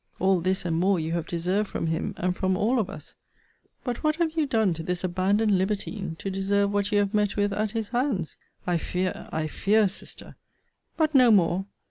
All 0.17 0.41
this, 0.41 0.65
and 0.65 0.75
more 0.79 0.99
you 0.99 1.11
have 1.11 1.27
deserved 1.27 1.69
from 1.69 1.85
him, 1.85 2.15
and 2.17 2.35
from 2.35 2.57
all 2.57 2.79
of 2.79 2.89
us: 2.89 3.13
But 3.83 4.01
what 4.03 4.15
have 4.15 4.31
you 4.31 4.47
done 4.47 4.73
to 4.73 4.81
this 4.81 5.03
abandoned 5.03 5.55
libertine, 5.55 6.15
to 6.15 6.31
deserve 6.31 6.73
what 6.73 6.91
you 6.91 6.97
have 6.97 7.13
met 7.13 7.35
with 7.35 7.53
at 7.53 7.69
his 7.73 7.89
hands? 7.89 8.35
I 8.65 8.79
fear, 8.79 9.29
I 9.31 9.45
fear, 9.45 9.87
Sister! 9.87 10.37
But 10.97 11.13
no 11.13 11.29
more! 11.29 11.67